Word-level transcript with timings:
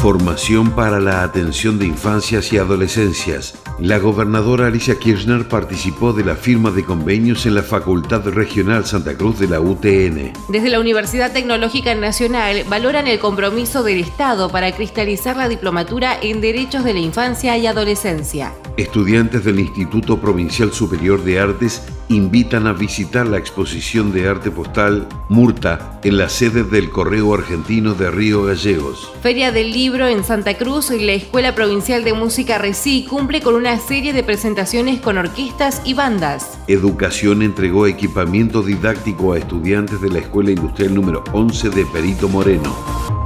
Formación 0.00 0.70
para 0.70 0.98
la 0.98 1.22
atención 1.22 1.78
de 1.78 1.84
infancias 1.84 2.54
y 2.54 2.56
adolescencias. 2.56 3.60
La 3.78 3.98
gobernadora 3.98 4.68
Alicia 4.68 4.98
Kirchner 4.98 5.46
participó 5.46 6.14
de 6.14 6.24
la 6.24 6.36
firma 6.36 6.70
de 6.70 6.84
convenios 6.84 7.44
en 7.44 7.54
la 7.54 7.62
Facultad 7.62 8.26
Regional 8.30 8.86
Santa 8.86 9.14
Cruz 9.14 9.38
de 9.38 9.48
la 9.48 9.60
UTN. 9.60 10.32
Desde 10.48 10.70
la 10.70 10.80
Universidad 10.80 11.34
Tecnológica 11.34 11.94
Nacional 11.94 12.64
valoran 12.66 13.08
el 13.08 13.18
compromiso 13.18 13.82
del 13.82 14.00
Estado 14.00 14.48
para 14.48 14.72
cristalizar 14.72 15.36
la 15.36 15.50
diplomatura 15.50 16.18
en 16.22 16.40
Derechos 16.40 16.82
de 16.82 16.94
la 16.94 17.00
Infancia 17.00 17.58
y 17.58 17.66
Adolescencia. 17.66 18.54
Estudiantes 18.78 19.44
del 19.44 19.60
Instituto 19.60 20.18
Provincial 20.18 20.72
Superior 20.72 21.22
de 21.22 21.40
Artes 21.40 21.82
invitan 22.10 22.66
a 22.66 22.72
visitar 22.72 23.26
la 23.26 23.38
exposición 23.38 24.12
de 24.12 24.28
arte 24.28 24.50
postal 24.50 25.06
Murta 25.28 26.00
en 26.02 26.18
la 26.18 26.28
sede 26.28 26.64
del 26.64 26.90
Correo 26.90 27.32
Argentino 27.32 27.94
de 27.94 28.10
Río 28.10 28.44
Gallegos. 28.44 29.12
Feria 29.22 29.52
del 29.52 29.72
Libro 29.72 30.08
en 30.08 30.24
Santa 30.24 30.54
Cruz 30.54 30.90
y 30.90 31.04
la 31.04 31.12
Escuela 31.12 31.54
Provincial 31.54 32.02
de 32.02 32.12
Música 32.12 32.58
RECI 32.58 33.06
cumple 33.06 33.40
con 33.40 33.54
una 33.54 33.78
serie 33.78 34.12
de 34.12 34.24
presentaciones 34.24 35.00
con 35.00 35.18
orquestas 35.18 35.82
y 35.84 35.94
bandas. 35.94 36.58
Educación 36.66 37.42
entregó 37.42 37.86
equipamiento 37.86 38.62
didáctico 38.62 39.32
a 39.32 39.38
estudiantes 39.38 40.00
de 40.00 40.10
la 40.10 40.18
Escuela 40.18 40.50
Industrial 40.50 40.92
número 40.92 41.22
11 41.32 41.70
de 41.70 41.86
Perito 41.86 42.28
Moreno. 42.28 43.19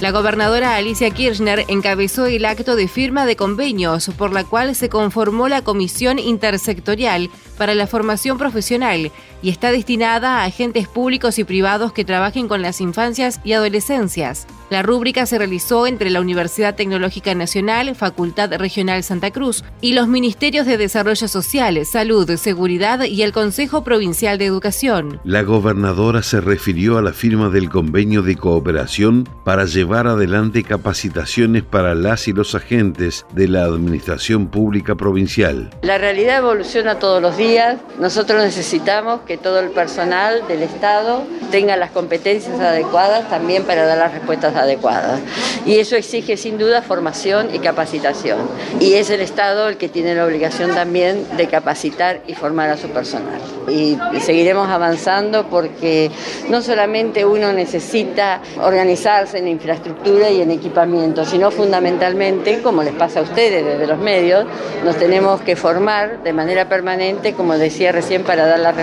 La 0.00 0.12
gobernadora 0.12 0.76
Alicia 0.76 1.10
Kirchner 1.10 1.64
encabezó 1.66 2.26
el 2.26 2.44
acto 2.44 2.76
de 2.76 2.86
firma 2.86 3.26
de 3.26 3.34
convenios 3.34 4.10
por 4.16 4.32
la 4.32 4.44
cual 4.44 4.76
se 4.76 4.88
conformó 4.88 5.48
la 5.48 5.62
Comisión 5.62 6.20
Intersectorial 6.20 7.30
para 7.56 7.74
la 7.74 7.88
Formación 7.88 8.38
Profesional 8.38 9.10
y 9.42 9.50
está 9.50 9.72
destinada 9.72 10.40
a 10.40 10.44
agentes 10.44 10.88
públicos 10.88 11.38
y 11.38 11.44
privados 11.44 11.92
que 11.92 12.04
trabajen 12.04 12.48
con 12.48 12.62
las 12.62 12.80
infancias 12.80 13.40
y 13.44 13.52
adolescencias. 13.52 14.46
La 14.70 14.82
rúbrica 14.82 15.24
se 15.24 15.38
realizó 15.38 15.86
entre 15.86 16.10
la 16.10 16.20
Universidad 16.20 16.74
Tecnológica 16.74 17.34
Nacional, 17.34 17.94
Facultad 17.94 18.52
Regional 18.54 19.02
Santa 19.02 19.30
Cruz 19.30 19.64
y 19.80 19.94
los 19.94 20.08
Ministerios 20.08 20.66
de 20.66 20.76
Desarrollo 20.76 21.26
Social, 21.26 21.86
Salud, 21.86 22.30
Seguridad 22.36 23.04
y 23.04 23.22
el 23.22 23.32
Consejo 23.32 23.82
Provincial 23.82 24.36
de 24.36 24.44
Educación. 24.44 25.20
La 25.24 25.42
gobernadora 25.42 26.22
se 26.22 26.42
refirió 26.42 26.98
a 26.98 27.02
la 27.02 27.14
firma 27.14 27.48
del 27.48 27.70
convenio 27.70 28.20
de 28.20 28.36
cooperación 28.36 29.26
para 29.44 29.64
llevar 29.64 30.06
adelante 30.06 30.62
capacitaciones 30.62 31.62
para 31.62 31.94
las 31.94 32.28
y 32.28 32.34
los 32.34 32.54
agentes 32.54 33.24
de 33.32 33.48
la 33.48 33.64
Administración 33.64 34.48
Pública 34.48 34.96
Provincial. 34.96 35.70
La 35.80 35.96
realidad 35.96 36.38
evoluciona 36.38 36.98
todos 36.98 37.22
los 37.22 37.38
días. 37.38 37.80
Nosotros 37.98 38.42
necesitamos 38.42 39.20
que 39.28 39.36
todo 39.36 39.60
el 39.60 39.68
personal 39.68 40.48
del 40.48 40.62
Estado 40.62 41.22
tenga 41.50 41.76
las 41.76 41.90
competencias 41.90 42.58
adecuadas 42.58 43.28
también 43.28 43.64
para 43.64 43.84
dar 43.84 43.98
las 43.98 44.12
respuestas 44.12 44.56
adecuadas. 44.56 45.20
Y 45.66 45.78
eso 45.78 45.96
exige 45.96 46.36
sin 46.36 46.56
duda 46.58 46.82
formación 46.82 47.54
y 47.54 47.58
capacitación. 47.58 48.38
Y 48.80 48.94
es 48.94 49.10
el 49.10 49.20
Estado 49.20 49.68
el 49.68 49.76
que 49.76 49.88
tiene 49.88 50.14
la 50.14 50.24
obligación 50.24 50.74
también 50.74 51.26
de 51.36 51.46
capacitar 51.46 52.22
y 52.26 52.34
formar 52.34 52.70
a 52.70 52.76
su 52.76 52.88
personal. 52.88 53.38
Y, 53.68 53.98
seguiremos 54.20 54.68
avanzando 54.68 55.46
porque 55.48 56.10
no 56.48 56.60
solamente 56.60 57.24
uno 57.24 57.52
necesita 57.52 58.40
organizarse 58.60 59.38
en 59.38 59.48
infraestructura 59.48 60.30
y 60.30 60.42
en 60.42 60.50
equipamiento, 60.50 61.24
sino 61.24 61.50
fundamentalmente, 61.50 62.60
como 62.62 62.82
les 62.82 62.94
pasa 62.94 63.20
a 63.20 63.22
ustedes 63.22 63.64
desde 63.64 63.86
los 63.86 63.98
medios, 63.98 64.44
nos 64.84 64.96
tenemos 64.96 65.40
que 65.42 65.56
formar 65.56 66.22
de 66.22 66.32
manera 66.32 66.68
permanente, 66.68 67.32
como 67.34 67.56
decía 67.56 67.92
recién, 67.92 68.22
para 68.22 68.46
dar 68.46 68.58
las 68.58 68.76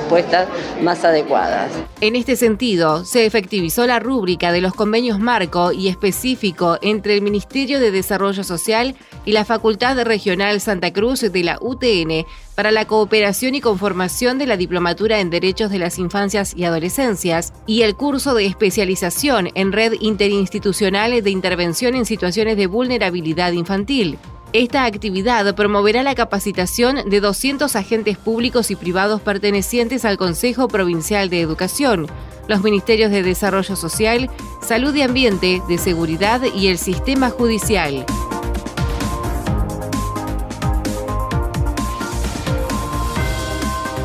más 0.81 1.03
adecuadas. 1.03 1.71
En 2.01 2.15
este 2.15 2.35
sentido, 2.35 3.05
se 3.05 3.25
efectivizó 3.25 3.85
la 3.87 3.99
rúbrica 3.99 4.51
de 4.51 4.61
los 4.61 4.73
convenios 4.73 5.19
marco 5.19 5.71
y 5.71 5.87
específico 5.87 6.77
entre 6.81 7.15
el 7.15 7.21
Ministerio 7.21 7.79
de 7.79 7.91
Desarrollo 7.91 8.43
Social 8.43 8.95
y 9.25 9.31
la 9.31 9.45
Facultad 9.45 10.01
Regional 10.03 10.61
Santa 10.61 10.91
Cruz 10.91 11.21
de 11.21 11.43
la 11.43 11.57
UTN 11.61 12.25
para 12.55 12.71
la 12.71 12.85
cooperación 12.85 13.55
y 13.55 13.61
conformación 13.61 14.37
de 14.37 14.47
la 14.47 14.57
Diplomatura 14.57 15.19
en 15.19 15.29
Derechos 15.29 15.69
de 15.69 15.79
las 15.79 15.99
Infancias 15.99 16.53
y 16.55 16.63
Adolescencias 16.63 17.53
y 17.67 17.81
el 17.81 17.95
curso 17.95 18.33
de 18.33 18.45
especialización 18.45 19.49
en 19.55 19.71
Red 19.71 19.93
Interinstitucional 19.99 21.21
de 21.21 21.29
Intervención 21.29 21.95
en 21.95 22.05
Situaciones 22.05 22.57
de 22.57 22.67
Vulnerabilidad 22.67 23.51
Infantil. 23.51 24.17
Esta 24.57 24.85
actividad 24.85 25.53
promoverá 25.53 26.01
la 26.01 26.15
capacitación 26.15 27.09
de 27.09 27.19
200 27.19 27.75
agentes 27.75 28.17
públicos 28.17 28.71
y 28.71 28.77
privados 28.77 29.19
pertenecientes 29.19 30.05
al 30.05 30.15
Consejo 30.15 30.69
Provincial 30.69 31.29
de 31.29 31.41
Educación, 31.41 32.07
los 32.47 32.63
Ministerios 32.63 33.11
de 33.11 33.21
Desarrollo 33.21 33.75
Social, 33.75 34.29
Salud 34.61 34.95
y 34.95 35.01
Ambiente, 35.01 35.61
de 35.67 35.77
Seguridad 35.77 36.41
y 36.55 36.69
el 36.69 36.77
Sistema 36.77 37.31
Judicial. 37.31 38.05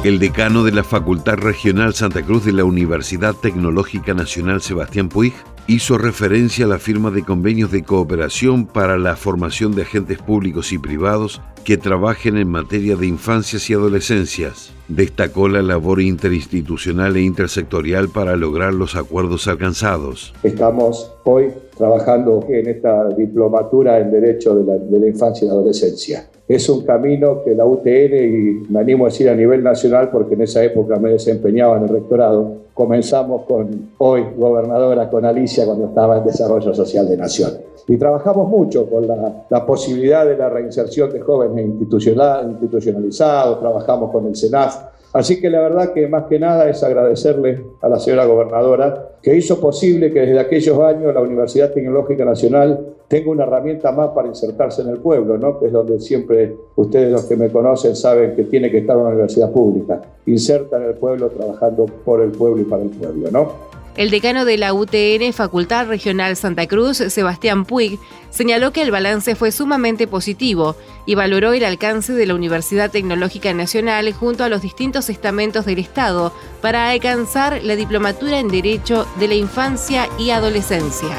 El 0.03 0.19
decano 0.19 0.65
de 0.65 0.73
la 0.73 0.83
Facultad 0.83 1.37
Regional 1.37 1.95
Santa 1.95 2.23
Cruz 2.25 2.45
de 2.45 2.55
la 2.55 2.65
Universidad 2.65 3.37
Tecnológica 3.37 4.15
Nacional 4.15 4.61
Sebastián 4.63 5.11
Puig 5.11 5.33
hizo 5.67 5.99
referencia 5.99 6.65
a 6.65 6.69
la 6.69 6.79
firma 6.79 7.11
de 7.11 7.23
convenios 7.23 7.71
de 7.71 7.83
cooperación 7.83 8.67
para 8.67 8.99
la 8.99 9.17
formación 9.17 9.75
de 9.75 9.83
agentes 9.83 10.19
públicos 10.19 10.73
y 10.73 10.79
privados 10.79 11.41
que 11.65 11.77
trabajen 11.77 12.37
en 12.37 12.49
materia 12.49 12.97
de 12.97 13.07
infancias 13.07 13.69
y 13.71 13.75
adolescencias. 13.75 14.73
Destacó 14.89 15.49
la 15.49 15.63
labor 15.63 16.01
interinstitucional 16.01 17.17
e 17.17 17.23
intersectorial 17.23 18.09
para 18.09 18.35
lograr 18.37 18.75
los 18.75 18.97
acuerdos 18.97 19.47
alcanzados. 19.47 20.35
Estamos 20.43 21.13
hoy 21.25 21.53
trabajando 21.77 22.45
en 22.49 22.69
esta 22.69 23.09
diplomatura 23.11 24.01
en 24.01 24.11
Derecho 24.11 24.55
de 24.55 24.65
la, 24.65 24.79
de 24.79 24.99
la 24.99 25.07
Infancia 25.07 25.45
y 25.45 25.49
la 25.49 25.55
Adolescencia. 25.55 26.29
Es 26.51 26.69
un 26.69 26.85
camino 26.85 27.45
que 27.45 27.55
la 27.55 27.65
UTN, 27.65 28.13
y 28.13 28.73
me 28.73 28.81
animo 28.81 29.05
a 29.05 29.09
decir 29.09 29.31
a 29.31 29.37
nivel 29.37 29.63
nacional 29.63 30.11
porque 30.11 30.35
en 30.35 30.43
esa 30.43 30.65
época 30.65 30.97
me 30.97 31.11
desempeñaba 31.11 31.77
en 31.77 31.85
el 31.85 31.91
rectorado, 31.91 32.55
comenzamos 32.75 33.43
con 33.43 33.91
hoy 33.99 34.25
gobernadora, 34.37 35.09
con 35.09 35.25
Alicia, 35.25 35.65
cuando 35.65 35.87
estaba 35.87 36.19
en 36.19 36.25
Desarrollo 36.25 36.75
Social 36.75 37.09
de 37.09 37.17
Nación. 37.17 37.53
Y 37.87 37.97
trabajamos 37.97 38.49
mucho 38.49 38.91
con 38.91 39.07
la, 39.07 39.45
la 39.49 39.65
posibilidad 39.65 40.27
de 40.27 40.37
la 40.37 40.49
reinserción 40.49 41.13
de 41.13 41.21
jóvenes 41.21 41.67
institucionalizados, 41.67 43.61
trabajamos 43.61 44.11
con 44.11 44.27
el 44.27 44.35
SENAF, 44.35 44.77
Así 45.13 45.41
que 45.41 45.51
la 45.51 45.61
verdad 45.61 45.93
que 45.93 46.07
más 46.07 46.25
que 46.25 46.39
nada 46.39 46.69
es 46.71 46.83
agradecerle 46.85 47.65
a 47.81 47.89
la 47.89 47.99
señora 47.99 48.27
gobernadora 48.27 49.17
que 49.21 49.35
hizo 49.35 49.61
posible 49.61 50.13
que 50.13 50.21
desde 50.21 50.39
aquellos 50.39 50.79
años 50.81 51.13
la 51.13 51.21
Universidad 51.21 51.73
Tecnológica 51.73 52.25
Nacional 52.25 52.95
tenga 53.09 53.31
una 53.33 53.43
herramienta 53.43 53.91
más 53.91 54.11
para 54.11 54.29
insertarse 54.29 54.83
en 54.83 54.89
el 54.91 54.99
pueblo, 54.99 55.37
¿no? 55.37 55.59
que 55.59 55.67
es 55.67 55.73
donde 55.73 55.99
siempre 55.99 56.57
ustedes 56.77 57.11
los 57.11 57.25
que 57.25 57.37
me 57.37 57.51
conocen 57.51 57.97
saben 57.97 58.37
que 58.37 58.45
tiene 58.45 58.71
que 58.71 58.79
estar 58.79 58.97
una 58.97 59.09
universidad 59.09 59.51
pública, 59.51 60.01
inserta 60.27 60.77
en 60.77 60.85
el 60.85 60.95
pueblo, 60.95 61.29
trabajando 61.29 61.87
por 62.05 62.21
el 62.21 62.31
pueblo 62.31 62.63
y 62.63 62.65
para 62.67 62.85
el 62.85 62.91
pueblo. 62.91 63.31
¿no? 63.33 63.70
El 64.01 64.09
decano 64.09 64.47
de 64.47 64.57
la 64.57 64.73
UTN, 64.73 65.35
Facultad 65.35 65.87
Regional 65.87 66.35
Santa 66.35 66.67
Cruz, 66.67 66.97
Sebastián 66.97 67.67
Puig, 67.67 67.99
señaló 68.31 68.73
que 68.73 68.81
el 68.81 68.91
balance 68.91 69.35
fue 69.35 69.53
sumamente 69.53 70.07
positivo 70.07 70.75
y 71.05 71.17
valoró 71.17 71.53
el 71.53 71.67
alcance 71.67 72.15
de 72.15 72.25
la 72.25 72.35
Universidad 72.35 72.91
Tecnológica 72.91 73.53
Nacional 73.53 74.11
junto 74.15 74.43
a 74.43 74.49
los 74.49 74.63
distintos 74.63 75.11
estamentos 75.11 75.67
del 75.67 75.81
Estado 75.81 76.33
para 76.63 76.89
alcanzar 76.89 77.63
la 77.63 77.77
diplomatura 77.77 78.39
en 78.39 78.49
Derecho 78.49 79.07
de 79.19 79.29
la 79.29 79.35
Infancia 79.35 80.09
y 80.19 80.31
Adolescencia. 80.31 81.19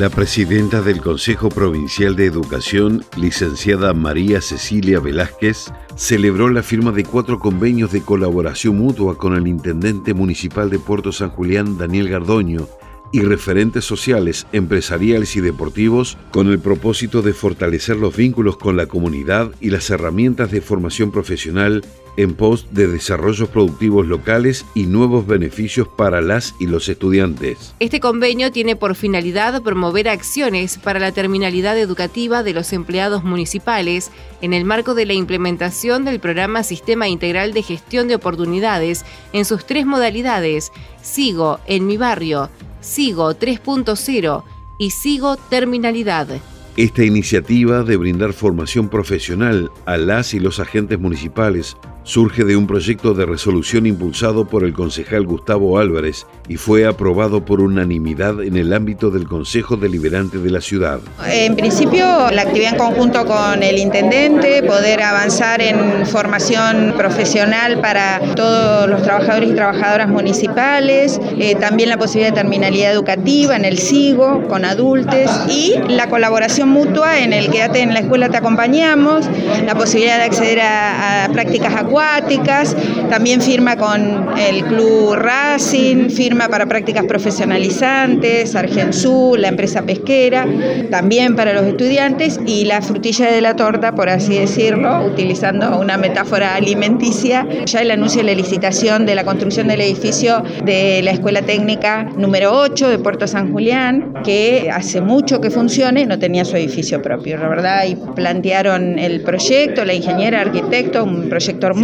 La 0.00 0.08
presidenta 0.08 0.80
del 0.80 1.02
Consejo 1.02 1.50
Provincial 1.50 2.16
de 2.16 2.24
Educación, 2.24 3.04
licenciada 3.18 3.92
María 3.92 4.40
Cecilia 4.40 4.98
Velázquez, 4.98 5.70
celebró 5.94 6.48
la 6.48 6.62
firma 6.62 6.90
de 6.90 7.04
cuatro 7.04 7.38
convenios 7.38 7.92
de 7.92 8.00
colaboración 8.00 8.78
mutua 8.78 9.18
con 9.18 9.34
el 9.34 9.46
intendente 9.46 10.14
municipal 10.14 10.70
de 10.70 10.78
Puerto 10.78 11.12
San 11.12 11.28
Julián, 11.28 11.76
Daniel 11.76 12.08
Gardoño, 12.08 12.66
y 13.12 13.20
referentes 13.20 13.84
sociales, 13.84 14.46
empresariales 14.52 15.36
y 15.36 15.40
deportivos 15.40 16.16
con 16.30 16.48
el 16.48 16.58
propósito 16.58 17.22
de 17.22 17.32
fortalecer 17.32 17.96
los 17.96 18.16
vínculos 18.16 18.56
con 18.56 18.76
la 18.76 18.86
comunidad 18.86 19.50
y 19.60 19.70
las 19.70 19.90
herramientas 19.90 20.50
de 20.50 20.60
formación 20.60 21.10
profesional 21.10 21.82
en 22.16 22.34
pos 22.34 22.66
de 22.72 22.86
desarrollos 22.86 23.48
productivos 23.48 24.06
locales 24.06 24.66
y 24.74 24.84
nuevos 24.86 25.26
beneficios 25.26 25.88
para 25.88 26.20
las 26.20 26.54
y 26.58 26.66
los 26.66 26.88
estudiantes. 26.88 27.74
Este 27.78 28.00
convenio 28.00 28.52
tiene 28.52 28.76
por 28.76 28.94
finalidad 28.94 29.62
promover 29.62 30.08
acciones 30.08 30.78
para 30.78 31.00
la 31.00 31.12
terminalidad 31.12 31.78
educativa 31.78 32.42
de 32.42 32.52
los 32.52 32.72
empleados 32.72 33.24
municipales 33.24 34.10
en 34.42 34.52
el 34.54 34.64
marco 34.64 34.94
de 34.94 35.06
la 35.06 35.14
implementación 35.14 36.04
del 36.04 36.20
programa 36.20 36.62
Sistema 36.62 37.08
Integral 37.08 37.52
de 37.52 37.62
Gestión 37.62 38.08
de 38.08 38.16
Oportunidades 38.16 39.04
en 39.32 39.44
sus 39.44 39.64
tres 39.64 39.86
modalidades, 39.86 40.72
Sigo 41.02 41.60
en 41.66 41.86
mi 41.86 41.96
barrio, 41.96 42.50
Sigo 42.80 43.34
3.0 43.34 44.42
y 44.78 44.90
Sigo 44.90 45.36
Terminalidad. 45.36 46.28
Esta 46.76 47.04
iniciativa 47.04 47.82
de 47.82 47.96
brindar 47.96 48.32
formación 48.32 48.88
profesional 48.88 49.70
a 49.84 49.98
las 49.98 50.32
y 50.32 50.40
los 50.40 50.60
agentes 50.60 50.98
municipales 50.98 51.76
surge 52.04 52.44
de 52.44 52.56
un 52.56 52.66
proyecto 52.66 53.14
de 53.14 53.26
resolución 53.26 53.86
impulsado 53.86 54.46
por 54.46 54.64
el 54.64 54.72
concejal 54.72 55.26
Gustavo 55.26 55.78
Álvarez 55.78 56.26
y 56.48 56.56
fue 56.56 56.86
aprobado 56.86 57.44
por 57.44 57.60
unanimidad 57.60 58.42
en 58.42 58.56
el 58.56 58.72
ámbito 58.72 59.10
del 59.10 59.26
Consejo 59.26 59.76
Deliberante 59.76 60.38
de 60.38 60.50
la 60.50 60.60
ciudad. 60.60 61.00
En 61.26 61.56
principio, 61.56 62.04
la 62.30 62.42
actividad 62.42 62.72
en 62.72 62.78
conjunto 62.78 63.24
con 63.26 63.62
el 63.62 63.78
intendente, 63.78 64.62
poder 64.62 65.02
avanzar 65.02 65.60
en 65.60 66.06
formación 66.06 66.94
profesional 66.96 67.80
para 67.80 68.20
todos 68.34 68.88
los 68.88 69.02
trabajadores 69.02 69.50
y 69.50 69.54
trabajadoras 69.54 70.08
municipales, 70.08 71.20
eh, 71.38 71.54
también 71.56 71.88
la 71.88 71.98
posibilidad 71.98 72.30
de 72.32 72.40
terminalidad 72.40 72.92
educativa 72.92 73.56
en 73.56 73.64
el 73.64 73.78
SIGO 73.78 74.48
con 74.48 74.64
adultos 74.64 75.30
y 75.48 75.74
la 75.88 76.08
colaboración 76.08 76.68
mutua 76.68 77.20
en 77.20 77.32
el 77.32 77.50
Quédate 77.50 77.80
en 77.80 77.94
la 77.94 78.00
escuela 78.00 78.28
te 78.28 78.36
acompañamos, 78.36 79.28
la 79.66 79.74
posibilidad 79.74 80.18
de 80.18 80.24
acceder 80.24 80.60
a, 80.60 81.24
a 81.24 81.28
prácticas 81.28 81.74
acuáticas, 81.90 82.76
también 83.10 83.42
firma 83.42 83.76
con 83.76 84.38
el 84.38 84.64
Club 84.64 85.14
Racing, 85.14 86.08
firma 86.08 86.48
para 86.48 86.66
prácticas 86.66 87.04
profesionalizantes, 87.04 88.54
Argensur, 88.54 89.40
la 89.40 89.48
empresa 89.48 89.82
pesquera, 89.82 90.46
también 90.88 91.34
para 91.34 91.52
los 91.52 91.64
estudiantes 91.64 92.38
y 92.46 92.64
la 92.64 92.80
frutilla 92.80 93.32
de 93.32 93.40
la 93.40 93.56
torta, 93.56 93.92
por 93.96 94.08
así 94.08 94.38
decirlo, 94.38 95.04
utilizando 95.04 95.80
una 95.80 95.96
metáfora 95.96 96.54
alimenticia, 96.54 97.44
ya 97.66 97.80
el 97.80 97.90
anuncio 97.90 98.20
de 98.20 98.28
la 98.28 98.34
licitación 98.34 99.04
de 99.04 99.16
la 99.16 99.24
construcción 99.24 99.66
del 99.66 99.80
edificio 99.80 100.44
de 100.64 101.00
la 101.02 101.10
Escuela 101.10 101.42
Técnica 101.42 102.04
número 102.16 102.56
8 102.56 102.88
de 102.88 102.98
Puerto 103.00 103.26
San 103.26 103.50
Julián, 103.50 104.14
que 104.22 104.70
hace 104.72 105.00
mucho 105.00 105.40
que 105.40 105.50
funcione, 105.50 106.06
no 106.06 106.20
tenía 106.20 106.44
su 106.44 106.56
edificio 106.56 107.02
propio, 107.02 107.36
la 107.36 107.48
verdad, 107.48 107.84
y 107.88 107.96
plantearon 107.96 108.96
el 109.00 109.22
proyecto, 109.22 109.84
la 109.84 109.94
ingeniera, 109.94 110.40
arquitecto, 110.40 111.02
un 111.02 111.28
proyecto 111.28 111.66
hermoso, 111.66 111.79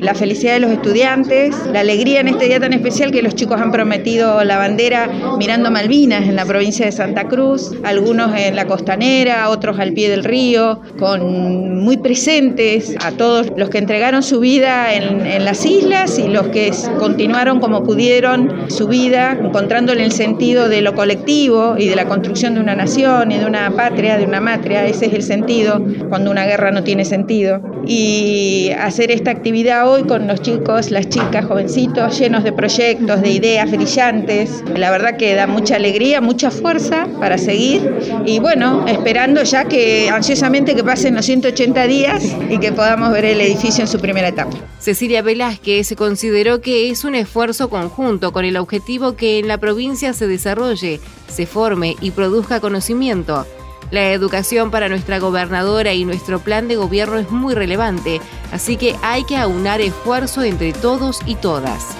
la 0.00 0.14
felicidad 0.14 0.54
de 0.54 0.60
los 0.60 0.70
estudiantes, 0.70 1.56
la 1.72 1.80
alegría 1.80 2.20
en 2.20 2.28
este 2.28 2.44
día 2.44 2.60
tan 2.60 2.72
especial 2.72 3.10
que 3.10 3.20
los 3.20 3.34
chicos 3.34 3.60
han 3.60 3.72
prometido 3.72 4.44
la 4.44 4.58
bandera 4.58 5.10
mirando 5.38 5.72
Malvinas 5.72 6.28
en 6.28 6.36
la 6.36 6.44
provincia 6.44 6.86
de 6.86 6.92
Santa 6.92 7.26
Cruz, 7.26 7.72
algunos 7.82 8.30
en 8.38 8.54
la 8.54 8.66
costanera, 8.66 9.48
otros 9.50 9.80
al 9.80 9.92
pie 9.92 10.08
del 10.08 10.22
río, 10.22 10.80
con 11.00 11.82
muy 11.82 11.96
presentes 11.96 12.94
a 13.04 13.10
todos 13.10 13.52
los 13.56 13.70
que 13.70 13.78
entregaron 13.78 14.22
su 14.22 14.38
vida 14.38 14.94
en, 14.94 15.26
en 15.26 15.44
las 15.44 15.66
islas 15.66 16.16
y 16.20 16.28
los 16.28 16.48
que 16.48 16.72
continuaron 17.00 17.58
como 17.58 17.82
pudieron 17.82 18.70
su 18.70 18.86
vida, 18.86 19.36
encontrándole 19.40 20.04
el 20.04 20.12
sentido 20.12 20.68
de 20.68 20.80
lo 20.80 20.94
colectivo 20.94 21.74
y 21.76 21.88
de 21.88 21.96
la 21.96 22.04
construcción 22.04 22.54
de 22.54 22.60
una 22.60 22.76
nación 22.76 23.32
y 23.32 23.38
de 23.38 23.46
una 23.46 23.68
patria, 23.72 24.16
de 24.16 24.24
una 24.24 24.40
matria, 24.40 24.86
ese 24.86 25.06
es 25.06 25.12
el 25.12 25.22
sentido 25.22 25.82
cuando 26.08 26.30
una 26.30 26.46
guerra 26.46 26.70
no 26.70 26.84
tiene 26.84 27.04
sentido. 27.04 27.60
Y 27.86 28.70
hacer 28.78 29.10
esta 29.24 29.38
actividad 29.38 29.90
hoy 29.90 30.02
con 30.02 30.26
los 30.26 30.42
chicos, 30.42 30.90
las 30.90 31.08
chicas, 31.08 31.46
jovencitos, 31.46 32.18
llenos 32.18 32.44
de 32.44 32.52
proyectos, 32.52 33.22
de 33.22 33.30
ideas 33.30 33.70
brillantes. 33.70 34.62
La 34.76 34.90
verdad 34.90 35.16
que 35.16 35.34
da 35.34 35.46
mucha 35.46 35.76
alegría, 35.76 36.20
mucha 36.20 36.50
fuerza 36.50 37.08
para 37.18 37.38
seguir 37.38 37.90
y 38.26 38.38
bueno, 38.38 38.84
esperando 38.86 39.42
ya 39.42 39.64
que 39.64 40.10
ansiosamente 40.10 40.74
que 40.74 40.84
pasen 40.84 41.14
los 41.14 41.24
180 41.24 41.86
días 41.86 42.22
y 42.50 42.58
que 42.58 42.70
podamos 42.72 43.12
ver 43.12 43.24
el 43.24 43.40
edificio 43.40 43.80
en 43.80 43.88
su 43.88 43.98
primera 43.98 44.28
etapa. 44.28 44.58
Cecilia 44.78 45.22
Velázquez 45.22 45.94
consideró 45.96 46.60
que 46.60 46.90
es 46.90 47.02
un 47.04 47.14
esfuerzo 47.14 47.70
conjunto 47.70 48.30
con 48.30 48.44
el 48.44 48.58
objetivo 48.58 49.16
que 49.16 49.38
en 49.38 49.48
la 49.48 49.56
provincia 49.56 50.12
se 50.12 50.26
desarrolle, 50.26 51.00
se 51.28 51.46
forme 51.46 51.96
y 52.02 52.10
produzca 52.10 52.60
conocimiento 52.60 53.46
la 53.90 54.12
educación 54.12 54.70
para 54.70 54.88
nuestra 54.88 55.18
gobernadora 55.18 55.94
y 55.94 56.04
nuestro 56.04 56.38
plan 56.38 56.68
de 56.68 56.76
gobierno 56.76 57.18
es 57.18 57.30
muy 57.30 57.54
relevante, 57.54 58.20
así 58.52 58.76
que 58.76 58.96
hay 59.02 59.24
que 59.24 59.36
aunar 59.36 59.80
esfuerzo 59.80 60.42
entre 60.42 60.72
todos 60.72 61.20
y 61.26 61.36
todas. 61.36 61.96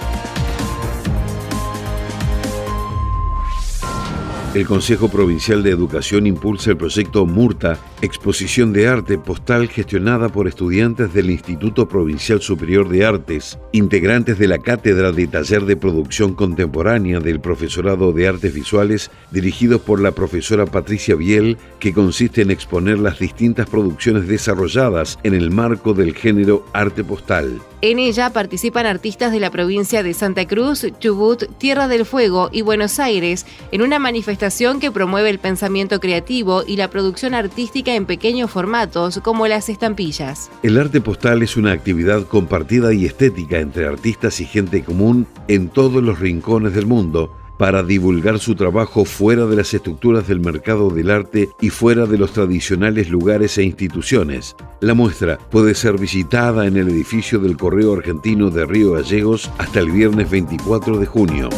El 4.55 4.67
Consejo 4.67 5.09
Provincial 5.09 5.65
de 5.65 5.71
Educación 5.71 6.29
impulsa 6.29 6.71
el 6.71 6.77
proyecto 6.77 7.27
MURTA, 7.27 7.77
exposición 8.05 8.73
de 8.73 8.87
arte 8.87 9.19
postal 9.19 9.69
gestionada 9.69 10.29
por 10.29 10.47
estudiantes 10.47 11.13
del 11.13 11.31
Instituto 11.31 11.89
Provincial 11.89 12.41
Superior 12.41 12.89
de 12.89 13.05
Artes, 13.05 13.59
integrantes 13.73 14.39
de 14.39 14.49
la 14.49 14.59
Cátedra 14.59 15.11
de 15.13 15.27
Taller 15.27 15.65
de 15.65 15.77
Producción 15.77 16.35
Contemporánea 16.35 17.21
del 17.21 17.41
Profesorado 17.41 18.13
de 18.13 18.29
Artes 18.29 18.55
Visuales, 18.55 19.11
dirigidos 19.31 19.81
por 19.81 20.01
la 20.01 20.13
profesora 20.13 20.67
Patricia 20.67 21.15
Biel, 21.15 21.59
que 21.81 21.93
consiste 21.93 22.43
en 22.43 22.51
exponer 22.51 22.99
las 22.99 23.19
distintas 23.19 23.69
producciones 23.69 24.29
desarrolladas 24.29 25.19
en 25.23 25.35
el 25.35 25.51
marco 25.51 25.95
del 25.95 26.15
género 26.15 26.65
arte 26.73 27.03
postal. 27.03 27.61
En 27.81 27.99
ella 27.99 28.33
participan 28.33 28.87
artistas 28.87 29.31
de 29.31 29.41
la 29.41 29.51
provincia 29.51 30.03
de 30.03 30.15
Santa 30.15 30.47
Cruz, 30.47 30.87
Chubut, 31.01 31.45
Tierra 31.59 31.87
del 31.87 32.07
Fuego 32.07 32.49
y 32.51 32.63
Buenos 32.63 32.99
Aires 32.99 33.45
en 33.73 33.83
una 33.83 33.99
manifestación 33.99 34.81
que 34.81 34.91
promueve 34.91 35.29
el 35.29 35.39
pensamiento 35.39 36.01
creativo 36.01 36.65
y 36.67 36.77
la 36.77 36.89
producción 36.89 37.35
artística 37.35 37.94
en 37.95 38.07
pequeños 38.07 38.51
formatos 38.51 39.21
como 39.23 39.47
las 39.47 39.69
estampillas. 39.69 40.51
El 40.63 40.79
arte 40.79 41.01
postal 41.01 41.43
es 41.43 41.57
una 41.57 41.73
actividad 41.73 42.27
compartida 42.27 42.93
y 42.93 43.05
estética 43.05 43.59
entre 43.59 43.87
artistas 43.87 44.41
y 44.41 44.47
gente 44.47 44.83
común 44.83 45.27
en 45.49 45.69
todos 45.69 46.03
los 46.03 46.19
rincones 46.19 46.75
del 46.75 46.87
mundo 46.87 47.33
para 47.59 47.83
divulgar 47.83 48.39
su 48.39 48.55
trabajo 48.55 49.05
fuera 49.05 49.47
de 49.47 49.57
las 49.57 49.73
estructuras 49.75 50.27
del 50.27 50.41
mercado 50.41 50.91
del 50.91 51.11
arte 51.11 51.51
y 51.61 51.71
fuera 51.71 52.07
de 52.07 52.19
los 52.19 52.33
tradicionales 52.33 53.09
lugares 53.09 53.59
e 53.59 53.63
instituciones. 53.63 54.57
La 54.81 54.95
muestra 54.95 55.39
puede 55.51 55.75
ser 55.75 55.99
visitada 55.99 56.67
en 56.67 56.77
el 56.77 56.89
edificio 56.89 57.39
del 57.39 57.57
Correo 57.57 57.95
Argentino 57.95 58.51
de 58.51 58.67
Río 58.67 58.93
Gallegos 58.93 59.51
hasta 59.59 59.81
el 59.81 59.91
viernes 59.91 60.31
24 60.31 60.99
de 60.99 61.07
junio. 61.07 61.49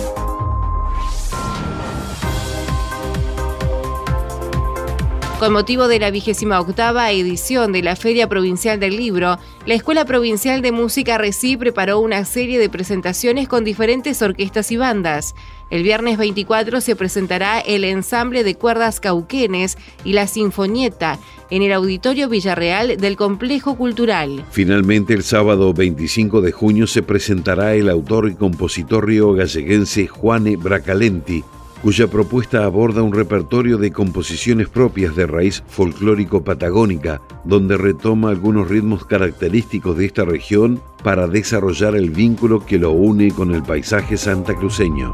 Con 5.39 5.53
motivo 5.53 5.87
de 5.87 5.99
la 5.99 6.11
vigésima 6.11 6.59
octava 6.59 7.11
edición 7.11 7.71
de 7.71 7.83
la 7.83 7.95
Feria 7.95 8.27
Provincial 8.27 8.81
del 8.81 8.97
Libro, 8.97 9.39
la 9.67 9.75
Escuela 9.75 10.07
Provincial 10.07 10.63
de 10.63 10.73
Música 10.73 11.19
Reci 11.19 11.59
preparó 11.59 12.01
una 12.01 12.25
serie 12.25 12.59
de 12.59 12.71
presentaciones 12.71 13.47
con 13.47 13.63
diferentes 13.63 14.23
orquestas 14.23 14.73
y 14.73 14.79
bandas. 14.79 15.35
El 15.69 15.83
viernes 15.83 16.17
24 16.17 16.81
se 16.81 16.97
presentará 16.97 17.61
el 17.61 17.85
ensamble 17.85 18.45
de 18.45 18.55
cuerdas 18.55 18.99
cauquenes 18.99 19.77
y 20.05 20.15
la 20.15 20.27
sinfonieta 20.27 21.19
en 21.51 21.61
el 21.61 21.75
Auditorio 21.75 22.31
Villarreal 22.31 22.97
del 22.97 23.17
Complejo 23.17 23.77
Cultural. 23.77 24.43
Finalmente, 24.51 25.13
el 25.13 25.23
sábado 25.23 25.75
25 25.75 26.41
de 26.41 26.53
junio 26.53 26.87
se 26.87 27.03
presentará 27.03 27.75
el 27.75 27.91
autor 27.91 28.31
y 28.31 28.37
compositor 28.37 29.07
río 29.07 29.35
galleguense 29.35 30.07
Juane 30.07 30.57
Bracalenti 30.57 31.45
cuya 31.83 32.09
propuesta 32.09 32.65
aborda 32.65 33.03
un 33.03 33.13
repertorio 33.13 33.79
de 33.79 33.93
composiciones 33.93 34.69
propias 34.69 35.15
de 35.17 35.27
raíz 35.27 35.63
folclórico-patagónica, 35.69 37.21
donde 37.45 37.77
retoma 37.77 38.31
algunos 38.31 38.69
ritmos 38.69 39.05
característicos 39.05 39.97
de 39.97 40.07
esta 40.07 40.25
región 40.25 40.81
para 41.03 41.27
desarrollar 41.27 41.95
el 41.95 42.11
vínculo 42.11 42.65
que 42.65 42.79
lo 42.79 42.93
une 42.93 43.31
con 43.31 43.55
el 43.55 43.63
paisaje 43.63 44.17
santacruceño. 44.17 45.13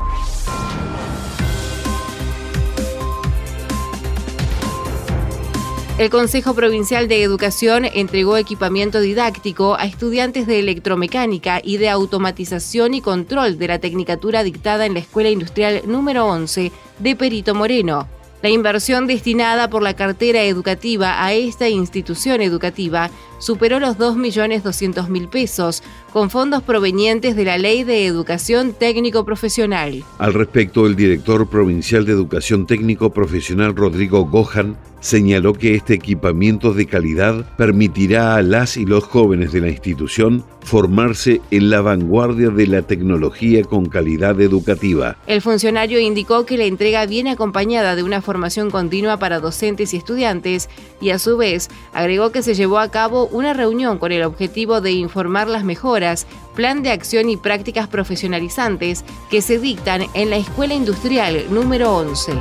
El 6.02 6.10
Consejo 6.10 6.52
Provincial 6.54 7.06
de 7.06 7.22
Educación 7.22 7.84
entregó 7.84 8.36
equipamiento 8.36 9.00
didáctico 9.00 9.76
a 9.76 9.84
estudiantes 9.84 10.48
de 10.48 10.58
electromecánica 10.58 11.60
y 11.62 11.76
de 11.76 11.90
automatización 11.90 12.94
y 12.94 13.00
control 13.00 13.56
de 13.56 13.68
la 13.68 13.78
tecnicatura 13.78 14.42
dictada 14.42 14.84
en 14.84 14.94
la 14.94 14.98
Escuela 14.98 15.30
Industrial 15.30 15.82
número 15.86 16.26
11 16.26 16.72
de 16.98 17.14
Perito 17.14 17.54
Moreno. 17.54 18.08
La 18.42 18.48
inversión 18.48 19.06
destinada 19.06 19.70
por 19.70 19.84
la 19.84 19.94
cartera 19.94 20.42
educativa 20.42 21.24
a 21.24 21.34
esta 21.34 21.68
institución 21.68 22.40
educativa 22.40 23.08
superó 23.42 23.80
los 23.80 23.98
2.200.000 23.98 25.28
pesos, 25.28 25.82
con 26.12 26.30
fondos 26.30 26.62
provenientes 26.62 27.34
de 27.34 27.44
la 27.44 27.58
Ley 27.58 27.82
de 27.82 28.06
Educación 28.06 28.72
Técnico 28.72 29.24
Profesional. 29.24 30.04
Al 30.18 30.32
respecto, 30.32 30.86
el 30.86 30.94
director 30.94 31.48
provincial 31.48 32.04
de 32.04 32.12
Educación 32.12 32.66
Técnico 32.66 33.10
Profesional 33.10 33.74
Rodrigo 33.74 34.26
Gohan 34.26 34.76
señaló 35.02 35.52
que 35.52 35.74
este 35.74 35.94
equipamiento 35.94 36.72
de 36.72 36.86
calidad 36.86 37.44
permitirá 37.56 38.36
a 38.36 38.42
las 38.42 38.76
y 38.76 38.86
los 38.86 39.02
jóvenes 39.04 39.50
de 39.50 39.60
la 39.60 39.68
institución 39.68 40.44
formarse 40.60 41.40
en 41.50 41.70
la 41.70 41.80
vanguardia 41.80 42.50
de 42.50 42.68
la 42.68 42.82
tecnología 42.82 43.64
con 43.64 43.86
calidad 43.86 44.40
educativa. 44.40 45.16
El 45.26 45.42
funcionario 45.42 45.98
indicó 45.98 46.46
que 46.46 46.56
la 46.56 46.64
entrega 46.64 47.04
viene 47.06 47.32
acompañada 47.32 47.96
de 47.96 48.04
una 48.04 48.22
formación 48.22 48.70
continua 48.70 49.18
para 49.18 49.40
docentes 49.40 49.92
y 49.92 49.96
estudiantes 49.96 50.70
y 51.00 51.10
a 51.10 51.18
su 51.18 51.36
vez 51.36 51.68
agregó 51.92 52.30
que 52.30 52.42
se 52.42 52.54
llevó 52.54 52.78
a 52.78 52.92
cabo 52.92 53.24
una 53.32 53.52
reunión 53.52 53.98
con 53.98 54.12
el 54.12 54.22
objetivo 54.22 54.80
de 54.80 54.92
informar 54.92 55.48
las 55.48 55.64
mejoras, 55.64 56.26
plan 56.54 56.82
de 56.82 56.90
acción 56.90 57.28
y 57.28 57.36
prácticas 57.36 57.88
profesionalizantes 57.88 59.04
que 59.30 59.42
se 59.42 59.58
dictan 59.58 60.06
en 60.14 60.30
la 60.30 60.36
Escuela 60.36 60.74
Industrial 60.74 61.46
número 61.50 61.96
11. 61.96 62.32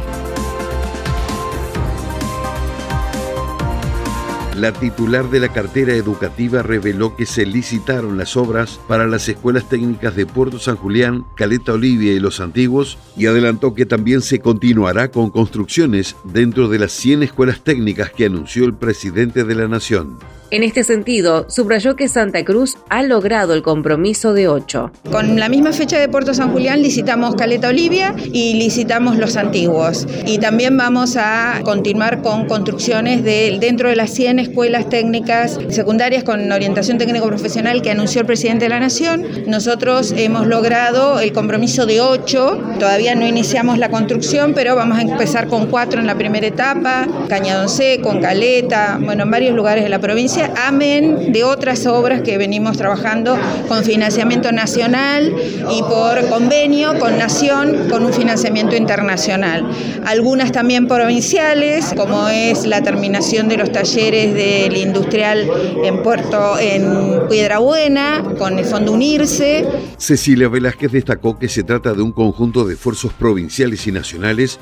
La 4.62 4.74
titular 4.74 5.28
de 5.32 5.40
la 5.40 5.50
cartera 5.50 5.96
educativa 5.96 6.62
reveló 6.62 7.16
que 7.16 7.26
se 7.26 7.48
licitaron 7.48 8.18
las 8.20 8.38
obras 8.38 8.80
para 8.88 9.08
las 9.08 9.28
escuelas 9.28 9.68
técnicas 9.68 10.16
de 10.16 10.28
Puerto 10.28 10.60
San 10.60 10.76
Julián, 10.76 11.26
Caleta 11.36 11.74
Olivia 11.74 12.14
y 12.14 12.20
Los 12.20 12.40
Antiguos 12.40 13.00
y 13.18 13.26
adelantó 13.26 13.74
que 13.74 13.88
también 13.88 14.22
se 14.22 14.40
continuará 14.40 15.10
con 15.10 15.32
construcciones 15.32 16.16
dentro 16.26 16.68
de 16.68 16.78
las 16.78 16.92
100 16.92 17.24
escuelas 17.24 17.64
técnicas 17.64 18.12
que 18.12 18.26
anunció 18.26 18.66
el 18.66 18.76
presidente 18.76 19.46
de 19.46 19.56
la 19.56 19.68
Nación. 19.68 20.20
En 20.54 20.64
este 20.64 20.84
sentido, 20.84 21.46
subrayó 21.50 21.96
que 21.96 22.10
Santa 22.10 22.44
Cruz 22.44 22.76
ha 22.90 23.04
logrado 23.04 23.54
el 23.54 23.62
compromiso 23.62 24.34
de 24.34 24.50
8. 24.50 24.92
Con 25.10 25.40
la 25.40 25.48
misma 25.48 25.72
fecha 25.72 25.98
de 25.98 26.10
Puerto 26.10 26.34
San 26.34 26.52
Julián 26.52 26.82
licitamos 26.82 27.36
Caleta 27.36 27.70
Olivia 27.70 28.14
y 28.34 28.56
licitamos 28.56 29.18
Los 29.18 29.38
Antiguos. 29.38 30.06
Y 30.26 30.40
también 30.40 30.76
vamos 30.76 31.16
a 31.16 31.62
continuar 31.64 32.22
con 32.22 32.48
construcciones 32.48 33.24
de, 33.24 33.60
dentro 33.62 33.88
de 33.88 33.96
las 33.96 34.10
100 34.10 34.40
escuelas 34.40 34.90
técnicas 34.90 35.58
secundarias 35.70 36.26
con 36.26 36.52
orientación 36.52 36.98
técnico 36.98 37.28
profesional 37.28 37.82
que 37.82 37.92
anunció 37.92 38.20
el 38.20 38.28
presidente 38.28 38.66
de 38.66 38.70
la 38.72 38.82
Nación. 38.82 39.26
Nosotros 39.48 40.14
hemos 40.18 40.48
logrado 40.48 41.22
el 41.22 41.32
compromiso 41.32 41.86
de 41.86 42.02
8. 42.02 42.76
Todavía 42.78 43.16
no 43.16 43.26
iniciamos 43.26 43.78
la 43.78 43.90
construcción, 43.90 44.54
pero 44.54 44.76
vamos 44.76 44.98
a 44.98 45.02
empezar 45.02 45.48
con 45.48 45.68
4 45.68 46.02
en 46.02 46.08
la 46.08 46.16
primera 46.16 46.46
etapa, 46.46 47.08
Cañadón 47.30 47.62
con 48.04 48.20
Caleta, 48.20 49.00
bueno, 49.02 49.24
en 49.24 49.32
varios 49.32 49.56
lugares 49.56 49.86
de 49.86 49.90
la 49.90 50.00
provincia 50.00 50.41
amén 50.56 51.32
de 51.32 51.44
otras 51.44 51.86
obras 51.86 52.22
que 52.22 52.38
venimos 52.38 52.78
trabajando 52.78 53.38
con 53.68 53.84
financiamiento 53.84 54.52
nacional 54.52 55.34
y 55.72 55.82
por 55.84 56.28
convenio 56.30 56.98
con 57.00 57.18
Nación 57.18 57.90
con 57.90 58.06
un 58.06 58.14
financiamiento 58.14 58.76
internacional. 58.76 59.70
Algunas 60.06 60.52
también 60.52 60.88
provinciales, 60.88 61.94
como 61.96 62.28
es 62.30 62.66
la 62.66 62.82
terminación 62.82 63.48
de 63.48 63.58
los 63.58 63.72
talleres 63.72 64.34
del 64.34 64.76
industrial 64.78 65.50
en 65.84 66.02
Puerto, 66.04 66.58
en 66.60 67.28
Buena 67.62 68.24
con 68.38 68.60
el 68.60 68.66
Fondo 68.66 68.92
Unirse. 68.92 69.66
Cecilia 69.98 70.50
Velázquez 70.50 70.92
destacó 70.92 71.38
que 71.38 71.48
se 71.48 71.64
trata 71.64 71.94
de 71.94 72.02
un 72.02 72.12
conjunto 72.12 72.66
de 72.66 72.74
esfuerzos 72.74 73.14
provinciales 73.14 73.86
y 73.88 73.92
nacionales 73.92 74.60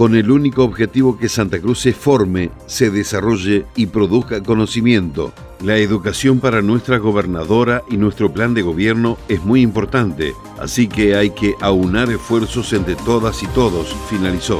con 0.00 0.14
el 0.14 0.30
único 0.30 0.64
objetivo 0.64 1.18
que 1.18 1.28
Santa 1.28 1.60
Cruz 1.60 1.80
se 1.80 1.92
forme, 1.92 2.50
se 2.64 2.90
desarrolle 2.90 3.66
y 3.76 3.84
produzca 3.84 4.42
conocimiento. 4.42 5.30
La 5.62 5.76
educación 5.76 6.40
para 6.40 6.62
nuestra 6.62 6.96
gobernadora 6.96 7.82
y 7.90 7.98
nuestro 7.98 8.32
plan 8.32 8.54
de 8.54 8.62
gobierno 8.62 9.18
es 9.28 9.44
muy 9.44 9.60
importante, 9.60 10.32
así 10.58 10.88
que 10.88 11.16
hay 11.16 11.32
que 11.32 11.54
aunar 11.60 12.10
esfuerzos 12.10 12.72
entre 12.72 12.94
todas 12.94 13.42
y 13.42 13.46
todos, 13.48 13.94
finalizó. 14.08 14.58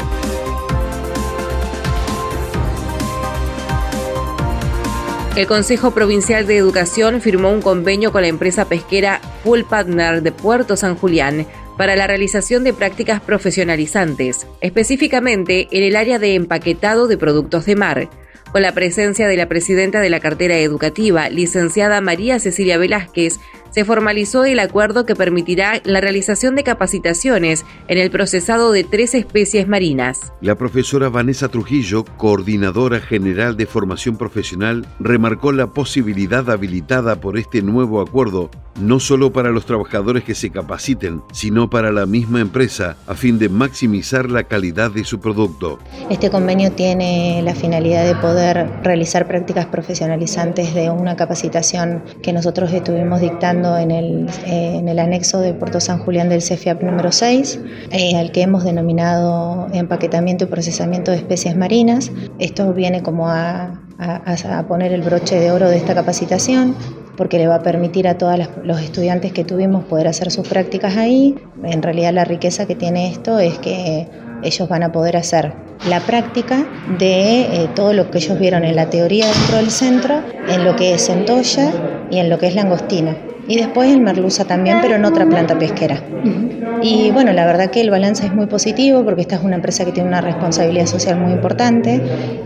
El 5.36 5.46
Consejo 5.46 5.92
Provincial 5.92 6.46
de 6.46 6.58
Educación 6.58 7.22
firmó 7.22 7.50
un 7.50 7.62
convenio 7.62 8.12
con 8.12 8.20
la 8.20 8.28
empresa 8.28 8.66
pesquera 8.66 9.22
Full 9.42 9.62
Partner 9.62 10.22
de 10.22 10.32
Puerto 10.32 10.76
San 10.76 10.96
Julián 10.96 11.46
para 11.80 11.96
la 11.96 12.06
realización 12.06 12.62
de 12.62 12.74
prácticas 12.74 13.22
profesionalizantes, 13.22 14.46
específicamente 14.60 15.66
en 15.70 15.82
el 15.82 15.96
área 15.96 16.18
de 16.18 16.34
empaquetado 16.34 17.08
de 17.08 17.16
productos 17.16 17.64
de 17.64 17.74
mar, 17.74 18.10
con 18.52 18.60
la 18.60 18.74
presencia 18.74 19.26
de 19.26 19.38
la 19.38 19.48
presidenta 19.48 20.00
de 20.00 20.10
la 20.10 20.20
cartera 20.20 20.58
educativa, 20.58 21.30
licenciada 21.30 22.02
María 22.02 22.38
Cecilia 22.38 22.76
Velázquez, 22.76 23.40
se 23.70 23.86
formalizó 23.86 24.44
el 24.44 24.58
acuerdo 24.58 25.06
que 25.06 25.14
permitirá 25.14 25.80
la 25.84 26.02
realización 26.02 26.54
de 26.54 26.64
capacitaciones 26.64 27.64
en 27.88 27.96
el 27.96 28.10
procesado 28.10 28.72
de 28.72 28.84
tres 28.84 29.14
especies 29.14 29.66
marinas. 29.66 30.32
La 30.42 30.56
profesora 30.56 31.08
Vanessa 31.08 31.48
Trujillo, 31.48 32.04
coordinadora 32.18 33.00
general 33.00 33.56
de 33.56 33.64
formación 33.64 34.18
profesional, 34.18 34.86
remarcó 34.98 35.52
la 35.52 35.68
posibilidad 35.68 36.50
habilitada 36.50 37.22
por 37.22 37.38
este 37.38 37.62
nuevo 37.62 38.02
acuerdo, 38.02 38.50
no 38.78 39.00
solo 39.00 39.32
para 39.32 39.50
los 39.50 39.66
trabajadores 39.66 40.24
que 40.24 40.34
se 40.34 40.50
capaciten, 40.50 41.22
sino 41.32 41.70
para 41.70 41.92
la 41.92 42.06
misma 42.06 42.40
empresa, 42.40 42.96
a 43.06 43.14
fin 43.14 43.38
de 43.38 43.48
maximizar 43.48 44.30
la 44.30 44.44
calidad 44.44 44.90
de 44.90 45.04
su 45.04 45.20
producto. 45.20 45.78
Este 46.08 46.30
convenio 46.30 46.72
tiene 46.72 47.42
la 47.42 47.54
finalidad 47.54 48.04
de 48.04 48.14
poder 48.16 48.70
realizar 48.82 49.26
prácticas 49.26 49.66
profesionalizantes 49.66 50.74
de 50.74 50.90
una 50.90 51.16
capacitación 51.16 52.02
que 52.22 52.32
nosotros 52.32 52.72
estuvimos 52.72 53.20
dictando 53.20 53.76
en 53.76 53.90
el, 53.90 54.26
eh, 54.46 55.00
anexo 55.00 55.40
de 55.40 55.54
Puerto 55.54 55.80
San 55.80 55.98
Julián 55.98 56.28
del 56.28 56.42
CEFIAP 56.42 56.82
número 56.82 57.10
6, 57.10 57.60
eh, 57.90 58.16
al 58.16 58.32
que 58.32 58.42
hemos 58.42 58.64
denominado 58.64 59.68
empaquetamiento 59.72 60.44
y 60.44 60.46
procesamiento 60.48 61.10
de 61.10 61.18
especies 61.18 61.56
marinas. 61.56 62.12
Esto 62.38 62.72
viene 62.74 63.02
como 63.02 63.28
a, 63.28 63.80
poner 64.68 64.92
el 64.92 65.02
broche 65.02 65.38
de 65.38 65.50
oro 65.50 65.68
de 65.68 65.76
esta 65.76 65.94
capacitación 65.94 66.74
porque 67.16 67.38
le 67.38 67.46
va 67.46 67.56
a 67.56 67.62
permitir 67.62 68.08
a 68.08 68.16
todos 68.18 68.38
los 68.62 68.80
estudiantes 68.80 69.32
que 69.32 69.44
tuvimos 69.44 69.84
poder 69.84 70.08
hacer 70.08 70.30
sus 70.30 70.46
prácticas 70.48 70.96
ahí. 70.96 71.36
En 71.64 71.82
realidad 71.82 72.12
la 72.12 72.24
riqueza 72.24 72.66
que 72.66 72.74
tiene 72.74 73.10
esto 73.10 73.38
es 73.38 73.58
que 73.58 74.08
ellos 74.42 74.68
van 74.68 74.82
a 74.82 74.92
poder 74.92 75.16
hacer 75.16 75.52
la 75.88 76.00
práctica 76.00 76.66
de 76.98 77.42
eh, 77.42 77.68
todo 77.74 77.92
lo 77.92 78.10
que 78.10 78.18
ellos 78.18 78.38
vieron 78.38 78.64
en 78.64 78.76
la 78.76 78.90
teoría 78.90 79.26
dentro 79.26 79.56
del 79.56 79.70
centro, 79.70 80.22
en 80.48 80.64
lo 80.64 80.76
que 80.76 80.94
es 80.94 81.06
centolla 81.06 81.72
y 82.10 82.18
en 82.18 82.28
lo 82.28 82.38
que 82.38 82.48
es 82.48 82.54
langostina 82.54 83.16
y 83.50 83.56
después 83.56 83.92
el 83.92 84.00
merluza 84.00 84.44
también, 84.44 84.78
pero 84.80 84.94
en 84.94 85.04
otra 85.04 85.26
planta 85.26 85.58
pesquera. 85.58 86.00
Y 86.82 87.10
bueno, 87.10 87.32
la 87.32 87.44
verdad 87.44 87.68
que 87.68 87.80
el 87.80 87.90
balance 87.90 88.24
es 88.24 88.32
muy 88.32 88.46
positivo 88.46 89.04
porque 89.04 89.22
esta 89.22 89.34
es 89.34 89.42
una 89.42 89.56
empresa 89.56 89.84
que 89.84 89.90
tiene 89.90 90.08
una 90.08 90.20
responsabilidad 90.20 90.86
social 90.86 91.18
muy 91.18 91.32
importante, 91.32 92.00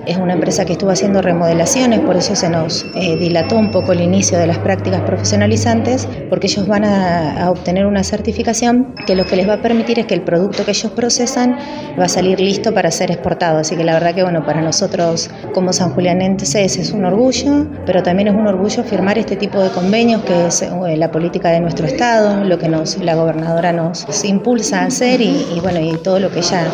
es 0.07 0.17
una 0.17 0.33
empresa 0.33 0.65
que 0.65 0.73
estuvo 0.73 0.91
haciendo 0.91 1.21
remodelaciones, 1.21 2.01
por 2.01 2.17
eso 2.17 2.35
se 2.35 2.49
nos 2.49 2.87
eh, 2.95 3.17
dilató 3.17 3.57
un 3.57 3.71
poco 3.71 3.93
el 3.93 4.01
inicio 4.01 4.39
de 4.39 4.47
las 4.47 4.59
prácticas 4.59 5.03
profesionalizantes, 5.03 6.09
porque 6.31 6.47
ellos 6.47 6.67
van 6.67 6.85
a, 6.85 7.51
obtener 7.51 7.85
una 7.85 8.03
certificación 8.03 8.95
que 9.07 9.15
lo 9.15 9.27
que 9.27 9.37
les 9.37 9.47
va 9.47 9.55
a 9.55 9.63
permitir 9.63 9.99
es 9.99 10.07
que 10.07 10.15
el 10.15 10.23
producto 10.23 10.65
que 10.65 10.71
ellos 10.71 10.91
procesan 10.93 11.59
va 12.01 12.07
a 12.07 12.09
salir 12.09 12.41
listo 12.41 12.73
para 12.73 12.91
ser 12.91 13.11
exportado. 13.11 13.59
Así 13.59 13.77
que 13.77 13.85
la 13.85 13.93
verdad 13.93 14.15
que 14.15 14.23
bueno, 14.23 14.45
para 14.45 14.63
nosotros 14.63 15.31
como 15.53 15.73
sanjulianenses 15.73 16.79
es 16.79 16.93
un 16.93 17.05
orgullo, 17.05 17.67
pero 17.85 18.03
también 18.03 18.29
es 18.29 18.35
un 18.35 18.47
orgullo 18.47 18.83
firmar 18.83 19.19
este 19.19 19.37
tipo 19.37 19.61
de 19.61 19.69
convenios 19.69 20.23
que 20.23 20.47
es 20.47 20.63
eh, 20.63 20.94
la 20.97 21.11
política 21.11 21.51
de 21.51 21.61
nuestro 21.61 21.87
Estado, 21.87 22.45
lo 22.45 22.59
que 22.59 22.69
nos, 22.69 22.99
la 22.99 23.15
gobernadora 23.15 23.73
nos 23.73 24.25
impulsa 24.25 24.83
a 24.83 24.87
hacer 24.87 25.21
y, 25.21 25.47
y 25.55 25.61
bueno, 25.61 25.81
y 25.81 25.97
todo 25.99 26.21
lo 26.21 26.31
que 26.31 26.39
ella 26.39 26.67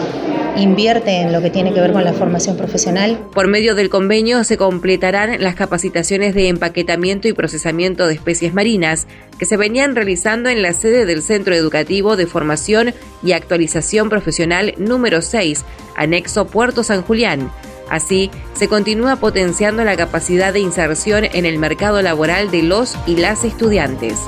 invierte 0.57 1.21
en 1.21 1.33
lo 1.33 1.41
que 1.41 1.51
tiene 1.51 1.73
que 1.73 1.81
ver 1.81 1.93
con 1.93 2.05
la 2.05 2.13
formación 2.13 2.57
profesional. 2.57 3.19
Por 3.33 3.49
medio 3.49 3.75
del 3.75 3.89
convenio 3.91 4.45
se 4.45 4.57
completarán 4.57 5.43
las 5.43 5.55
capacitaciones 5.55 6.35
de 6.35 6.49
empaquetamiento 6.49 7.29
y 7.29 7.33
procesamiento 7.33 8.07
de 8.07 8.15
especies 8.15 8.55
marinas 8.55 9.07
que 9.39 9.47
se 9.47 9.57
venían 9.57 9.95
realizando 9.95 10.49
en 10.49 10.63
la 10.63 10.73
sede 10.73 11.07
del 11.07 11.23
Centro 11.23 11.55
Educativo 11.55 12.17
de 12.17 12.27
Formación 12.27 12.95
y 13.23 13.33
Actualización 13.33 14.09
Profesional 14.09 14.75
número 14.77 15.23
6, 15.23 15.65
anexo 15.97 16.47
Puerto 16.47 16.83
San 16.83 17.03
Julián. 17.03 17.51
Así, 17.91 18.31
se 18.55 18.69
continúa 18.69 19.17
potenciando 19.17 19.85
la 19.85 19.97
capacidad 19.97 20.53
de 20.53 20.61
inserción 20.61 21.25
en 21.25 21.45
el 21.45 21.59
mercado 21.59 22.01
laboral 22.01 22.51
de 22.51 22.63
los 22.63 22.97
y 23.07 23.17
las 23.17 23.45
estudiantes. 23.45 24.21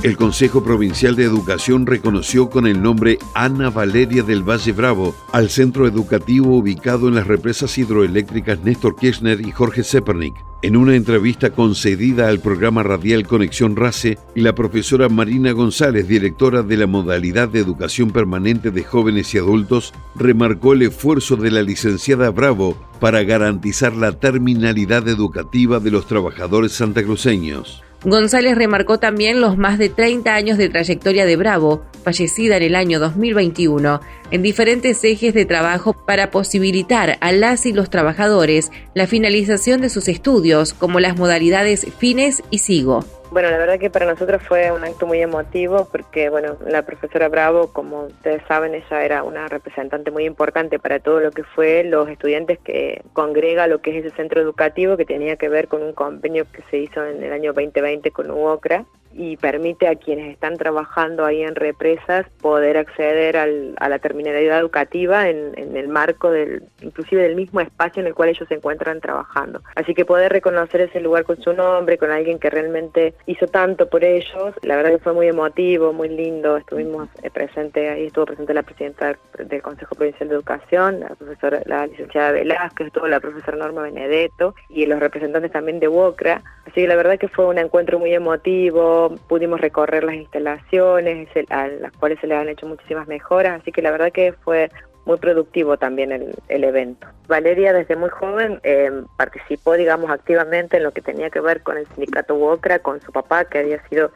El 0.00 0.16
Consejo 0.16 0.62
Provincial 0.62 1.16
de 1.16 1.24
Educación 1.24 1.84
reconoció 1.84 2.48
con 2.48 2.68
el 2.68 2.80
nombre 2.80 3.18
Ana 3.34 3.68
Valeria 3.68 4.22
del 4.22 4.48
Valle 4.48 4.70
Bravo 4.70 5.12
al 5.32 5.50
centro 5.50 5.88
educativo 5.88 6.56
ubicado 6.56 7.08
en 7.08 7.16
las 7.16 7.26
represas 7.26 7.76
hidroeléctricas 7.78 8.60
Néstor 8.60 8.94
Kirchner 8.94 9.40
y 9.40 9.50
Jorge 9.50 9.82
Zepernik. 9.82 10.34
En 10.62 10.76
una 10.76 10.94
entrevista 10.94 11.50
concedida 11.50 12.28
al 12.28 12.38
programa 12.38 12.84
radial 12.84 13.26
Conexión 13.26 13.74
RACE, 13.74 14.18
la 14.36 14.54
profesora 14.54 15.08
Marina 15.08 15.50
González, 15.50 16.06
directora 16.06 16.62
de 16.62 16.76
la 16.76 16.86
modalidad 16.86 17.48
de 17.48 17.58
educación 17.58 18.12
permanente 18.12 18.70
de 18.70 18.84
jóvenes 18.84 19.34
y 19.34 19.38
adultos, 19.38 19.92
remarcó 20.14 20.74
el 20.74 20.82
esfuerzo 20.82 21.34
de 21.34 21.50
la 21.50 21.62
licenciada 21.62 22.30
Bravo 22.30 22.76
para 23.00 23.24
garantizar 23.24 23.96
la 23.96 24.12
terminalidad 24.12 25.08
educativa 25.08 25.80
de 25.80 25.90
los 25.90 26.06
trabajadores 26.06 26.70
santacruceños. 26.70 27.82
González 28.04 28.56
remarcó 28.56 28.98
también 28.98 29.40
los 29.40 29.56
más 29.58 29.76
de 29.76 29.88
30 29.88 30.32
años 30.32 30.56
de 30.56 30.68
trayectoria 30.68 31.26
de 31.26 31.34
Bravo, 31.34 31.84
fallecida 32.04 32.56
en 32.56 32.62
el 32.62 32.74
año 32.76 33.00
2021, 33.00 34.00
en 34.30 34.42
diferentes 34.42 35.02
ejes 35.02 35.34
de 35.34 35.44
trabajo 35.44 35.94
para 36.06 36.30
posibilitar 36.30 37.18
a 37.20 37.32
las 37.32 37.66
y 37.66 37.72
los 37.72 37.90
trabajadores 37.90 38.70
la 38.94 39.08
finalización 39.08 39.80
de 39.80 39.88
sus 39.90 40.06
estudios, 40.06 40.74
como 40.74 41.00
las 41.00 41.16
modalidades 41.16 41.88
fines 41.98 42.44
y 42.50 42.58
sigo. 42.58 43.04
Bueno, 43.30 43.50
la 43.50 43.58
verdad 43.58 43.78
que 43.78 43.90
para 43.90 44.06
nosotros 44.06 44.42
fue 44.42 44.72
un 44.72 44.82
acto 44.84 45.06
muy 45.06 45.20
emotivo 45.20 45.86
porque, 45.92 46.30
bueno, 46.30 46.56
la 46.66 46.82
profesora 46.82 47.28
Bravo, 47.28 47.74
como 47.74 48.04
ustedes 48.04 48.42
saben, 48.48 48.74
ella 48.74 49.04
era 49.04 49.22
una 49.22 49.48
representante 49.48 50.10
muy 50.10 50.24
importante 50.24 50.78
para 50.78 50.98
todo 50.98 51.20
lo 51.20 51.30
que 51.30 51.44
fue 51.44 51.84
los 51.84 52.08
estudiantes 52.08 52.58
que 52.58 53.02
congrega 53.12 53.66
lo 53.66 53.82
que 53.82 53.98
es 53.98 54.06
ese 54.06 54.16
centro 54.16 54.40
educativo 54.40 54.96
que 54.96 55.04
tenía 55.04 55.36
que 55.36 55.50
ver 55.50 55.68
con 55.68 55.82
un 55.82 55.92
convenio 55.92 56.46
que 56.50 56.62
se 56.70 56.78
hizo 56.78 57.04
en 57.04 57.22
el 57.22 57.32
año 57.32 57.52
2020 57.52 58.10
con 58.12 58.30
UOCRA 58.30 58.86
y 59.12 59.36
permite 59.36 59.88
a 59.88 59.96
quienes 59.96 60.32
están 60.32 60.56
trabajando 60.56 61.24
ahí 61.24 61.42
en 61.42 61.54
represas 61.54 62.26
poder 62.40 62.76
acceder 62.76 63.36
a 63.36 63.88
la 63.88 63.98
terminalidad 63.98 64.58
educativa 64.58 65.28
en, 65.28 65.76
el 65.76 65.88
marco 65.88 66.30
del, 66.30 66.62
inclusive 66.80 67.22
del 67.22 67.36
mismo 67.36 67.60
espacio 67.60 68.00
en 68.00 68.06
el 68.06 68.14
cual 68.14 68.28
ellos 68.28 68.48
se 68.48 68.54
encuentran 68.54 69.00
trabajando. 69.00 69.62
Así 69.74 69.94
que 69.94 70.04
poder 70.04 70.32
reconocer 70.32 70.82
ese 70.82 71.00
lugar 71.00 71.24
con 71.24 71.40
su 71.40 71.52
nombre, 71.52 71.98
con 71.98 72.10
alguien 72.10 72.38
que 72.38 72.50
realmente 72.50 73.14
hizo 73.26 73.46
tanto 73.46 73.88
por 73.88 74.04
ellos, 74.04 74.54
la 74.62 74.76
verdad 74.76 74.90
que 74.90 74.98
fue 74.98 75.12
muy 75.12 75.28
emotivo, 75.28 75.92
muy 75.92 76.08
lindo. 76.08 76.56
Estuvimos 76.56 77.08
eh, 77.22 77.30
presente 77.30 77.88
ahí, 77.88 78.06
estuvo 78.06 78.26
presente 78.26 78.54
la 78.54 78.62
presidenta 78.62 79.18
del 79.38 79.62
Consejo 79.62 79.94
Provincial 79.94 80.28
de 80.28 80.34
Educación, 80.34 81.00
la 81.00 81.14
profesora, 81.14 81.62
la 81.66 81.86
licenciada 81.86 82.32
Velázquez, 82.32 82.88
estuvo 82.88 83.06
la 83.06 83.20
profesora 83.20 83.56
Norma 83.56 83.82
Benedetto 83.82 84.54
y 84.68 84.86
los 84.86 85.00
representantes 85.00 85.52
también 85.52 85.80
de 85.80 85.88
UOCRA. 85.88 86.42
Así 86.62 86.82
que 86.82 86.88
la 86.88 86.96
verdad 86.96 87.18
que 87.18 87.28
fue 87.28 87.46
un 87.46 87.58
encuentro 87.58 87.98
muy 87.98 88.12
emotivo, 88.12 88.97
pudimos 89.28 89.60
recorrer 89.60 90.04
las 90.04 90.14
instalaciones, 90.14 91.28
a 91.50 91.68
las 91.68 91.92
cuales 91.92 92.18
se 92.20 92.26
le 92.26 92.36
han 92.36 92.48
hecho 92.48 92.66
muchísimas 92.66 93.06
mejoras, 93.08 93.60
así 93.60 93.72
que 93.72 93.82
la 93.82 93.90
verdad 93.90 94.12
que 94.12 94.32
fue 94.32 94.70
muy 95.08 95.16
productivo 95.16 95.78
también 95.78 96.12
el, 96.12 96.64
evento. 96.64 97.06
Valeria 97.28 97.72
desde 97.72 97.96
muy 97.96 98.10
joven 98.10 98.60
eh, 98.62 98.90
participó, 99.16 99.72
digamos, 99.72 100.10
activamente 100.10 100.76
en 100.76 100.82
lo 100.82 100.92
que 100.92 101.00
tenía 101.00 101.30
que 101.30 101.40
ver 101.40 101.62
con 101.62 101.78
el 101.78 101.86
sindicato 101.86 102.34
Wokra, 102.34 102.80
con 102.80 103.00
su 103.00 103.10
papá, 103.10 103.46
que 103.46 103.58
había 103.58 103.82
sido 103.88 104.12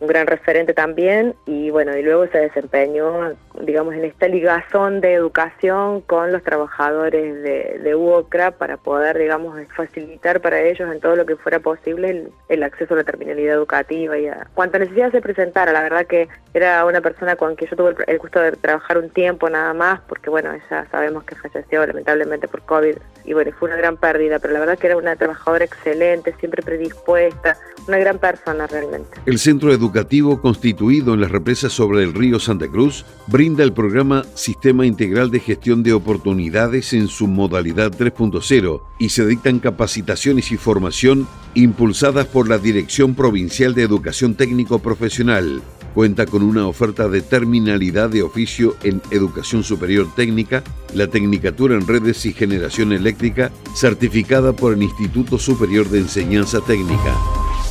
un 0.00 0.08
gran 0.08 0.26
referente 0.26 0.72
también 0.72 1.34
y 1.46 1.70
bueno, 1.70 1.96
y 1.96 2.02
luego 2.02 2.26
se 2.28 2.38
desempeñó, 2.38 3.34
digamos, 3.62 3.94
en 3.94 4.04
esta 4.04 4.28
ligazón 4.28 5.00
de 5.00 5.12
educación 5.12 6.00
con 6.00 6.32
los 6.32 6.42
trabajadores 6.42 7.42
de, 7.42 7.80
de 7.82 7.94
UOCRA 7.94 8.52
para 8.52 8.78
poder, 8.78 9.18
digamos, 9.18 9.58
facilitar 9.76 10.40
para 10.40 10.60
ellos 10.62 10.90
en 10.90 11.00
todo 11.00 11.16
lo 11.16 11.26
que 11.26 11.36
fuera 11.36 11.60
posible 11.60 12.30
el, 12.48 12.62
acceso 12.62 12.94
a 12.94 12.98
la 12.98 13.04
terminalidad 13.04 13.54
educativa 13.54 14.18
y 14.18 14.26
a 14.26 14.46
cuanta 14.54 14.78
necesidad 14.78 15.10
se 15.12 15.20
presentara. 15.20 15.72
La 15.72 15.82
verdad 15.82 16.06
que 16.06 16.28
era 16.54 16.84
una 16.84 17.00
persona 17.00 17.36
con 17.36 17.54
quien 17.56 17.70
yo 17.70 17.76
tuve 17.76 17.94
el, 18.06 18.18
gusto 18.18 18.40
de 18.40 18.52
trabajar 18.52 18.98
un 18.98 19.10
tiempo 19.10 19.48
nada 19.48 19.74
más, 19.74 20.00
porque 20.08 20.30
bueno, 20.30 20.52
ella 20.52 20.86
sabemos 20.90 21.24
que 21.24 21.34
falleció 21.36 21.86
lamentablemente 21.86 22.48
por 22.48 22.62
COVID 22.62 22.96
y 23.24 23.32
bueno, 23.32 23.52
fue 23.58 23.68
una 23.68 23.76
gran 23.76 23.96
pérdida, 23.96 24.38
pero 24.38 24.54
la 24.54 24.60
verdad 24.60 24.78
que 24.78 24.86
era 24.86 24.96
una 24.96 25.16
trabajadora 25.16 25.64
excelente, 25.64 26.34
siempre 26.38 26.62
predispuesta, 26.62 27.56
una 27.86 27.98
gran 27.98 28.18
persona 28.18 28.66
realmente. 28.66 29.18
El 29.26 29.38
centro 29.38 29.70
educativo 29.90 30.40
constituido 30.40 31.14
en 31.14 31.20
las 31.20 31.32
represas 31.32 31.72
sobre 31.72 32.04
el 32.04 32.14
río 32.14 32.38
Santa 32.38 32.68
Cruz 32.68 33.04
brinda 33.26 33.64
el 33.64 33.72
programa 33.72 34.24
Sistema 34.36 34.86
Integral 34.86 35.32
de 35.32 35.40
Gestión 35.40 35.82
de 35.82 35.92
Oportunidades 35.92 36.92
en 36.92 37.08
su 37.08 37.26
modalidad 37.26 37.90
3.0 37.90 38.82
y 39.00 39.08
se 39.08 39.26
dictan 39.26 39.58
capacitaciones 39.58 40.52
y 40.52 40.56
formación 40.56 41.26
impulsadas 41.54 42.26
por 42.26 42.48
la 42.48 42.58
Dirección 42.58 43.16
Provincial 43.16 43.74
de 43.74 43.82
Educación 43.82 44.36
Técnico 44.36 44.78
Profesional. 44.78 45.60
Cuenta 45.92 46.24
con 46.24 46.44
una 46.44 46.68
oferta 46.68 47.08
de 47.08 47.20
terminalidad 47.20 48.10
de 48.10 48.22
oficio 48.22 48.76
en 48.84 49.02
Educación 49.10 49.64
Superior 49.64 50.06
Técnica, 50.14 50.62
la 50.94 51.08
Tecnicatura 51.08 51.74
en 51.74 51.88
Redes 51.88 52.24
y 52.26 52.32
Generación 52.32 52.92
Eléctrica, 52.92 53.50
certificada 53.74 54.52
por 54.52 54.72
el 54.72 54.84
Instituto 54.84 55.36
Superior 55.36 55.88
de 55.88 55.98
Enseñanza 55.98 56.60
Técnica 56.60 57.12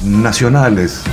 nacionales. 0.04 1.04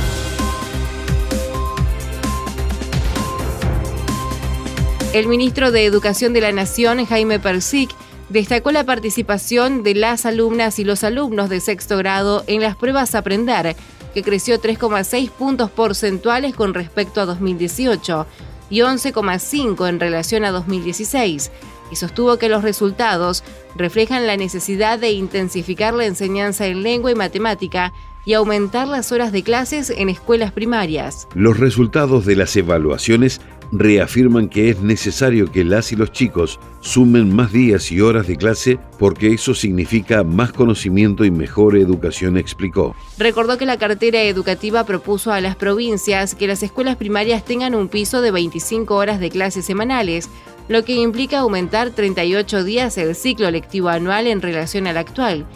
El 5.17 5.29
ministro 5.29 5.73
de 5.73 5.87
Educación 5.87 6.35
de 6.35 6.43
la 6.43 6.53
Nación, 6.53 7.07
Jaime 7.07 7.41
Persic, 7.41 7.89
destacó 8.29 8.71
la 8.71 8.85
participación 8.85 9.83
de 9.83 9.95
las 9.95 10.27
alumnas 10.27 10.79
y 10.79 10.85
los 10.85 11.05
alumnos 11.05 11.49
de 11.49 11.61
sexto 11.61 11.97
grado 11.97 12.45
en 12.49 12.61
las 12.61 12.77
pruebas 12.77 13.15
Aprender, 13.15 13.77
que 14.13 14.23
creció 14.23 14.61
3,6 14.61 15.31
puntos 15.31 15.71
porcentuales 15.71 16.55
con 16.55 16.75
respecto 16.75 17.23
a 17.23 17.25
2018 17.25 18.27
y 18.69 18.81
11,5 18.81 19.89
en 19.89 20.01
relación 20.01 20.45
a 20.45 20.51
2016, 20.51 21.51
y 21.91 21.97
sostuvo 21.97 22.37
que 22.37 22.51
los 22.51 22.63
resultados 22.63 23.43
reflejan 23.75 24.27
la 24.27 24.37
necesidad 24.37 24.99
de 24.99 25.13
intensificar 25.13 25.95
la 25.95 26.05
enseñanza 26.05 26.67
en 26.67 26.83
lengua 26.83 27.11
y 27.11 27.15
matemática 27.15 27.95
y 28.27 28.35
aumentar 28.35 28.89
las 28.89 29.13
horas 29.13 29.33
de 29.33 29.45
clases 29.45 29.89
en 29.89 30.11
escuelas 30.11 30.53
primarias. 30.53 31.29
Los 31.35 31.59
resultados 31.59 32.27
de 32.27 32.35
las 32.35 32.55
evaluaciones 32.57 33.41
reafirman 33.73 34.49
que 34.49 34.71
es 34.71 34.81
necesario 34.81 35.51
que 35.51 35.65
las 35.65 35.93
y 35.93 35.97
los 35.97 36.13
chicos 36.13 36.59
sumen 36.81 37.35
más 37.35 37.53
días 37.53 37.91
y 37.93 38.01
horas 38.01 38.27
de 38.27 38.37
clase 38.37 38.79
porque 38.99 39.33
eso 39.33 39.55
significa 39.55 40.23
más 40.25 40.53
conocimiento 40.53 41.25
y 41.25 41.31
mejor 41.31 41.77
educación, 41.77 42.37
explicó. 42.37 42.95
Recordó 43.19 43.59
que 43.59 43.67
la 43.67 43.79
cartera 43.79 44.23
educativa 44.23 44.85
propuso 44.85 45.33
a 45.33 45.41
las 45.41 45.57
provincias 45.57 46.35
que 46.35 46.47
las 46.47 46.63
escuelas 46.63 46.97
primarias 46.97 47.45
tengan 47.45 47.75
un 47.75 47.89
piso 47.89 48.21
de 48.21 48.31
25 48.31 48.95
horas 48.95 49.21
de 49.21 49.31
clases 49.31 49.65
semanales, 49.65 50.29
lo 50.69 50.85
que 50.85 50.95
implica 50.95 51.41
aumentar 51.41 51.91
38 51.91 52.65
días 52.65 52.99
el 52.99 53.15
ciclo 53.15 53.51
lectivo 53.51 53.89
anual 53.89 54.27
en 54.27 54.43
relación 54.43 54.87
al 54.87 54.97
actual 54.97 55.47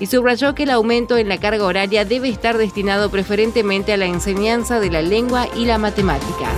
y 0.00 0.06
subrayó 0.06 0.54
que 0.54 0.64
el 0.64 0.70
aumento 0.70 1.16
en 1.16 1.28
la 1.28 1.38
carga 1.38 1.64
horaria 1.64 2.04
debe 2.04 2.28
estar 2.28 2.58
destinado 2.58 3.10
preferentemente 3.10 3.92
a 3.92 3.96
la 3.96 4.06
enseñanza 4.06 4.80
de 4.80 4.90
la 4.90 5.02
lengua 5.02 5.48
y 5.56 5.66
la 5.66 5.78
matemática. 5.78 6.50